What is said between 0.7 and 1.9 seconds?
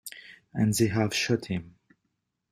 they have shot him.